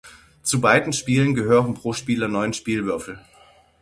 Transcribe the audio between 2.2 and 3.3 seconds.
neun Spielwürfel.